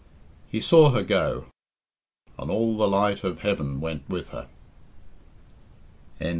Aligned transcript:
He 0.49 0.61
saw 0.61 0.89
her 0.89 1.03
go, 1.03 1.45
and 2.39 2.49
all 2.49 2.75
the 2.75 2.87
light 2.87 3.23
of 3.23 3.41
heaven 3.41 3.79
went 3.79 4.09
with 4.09 4.29
her. 4.29 4.49
VIII. 6.17 6.29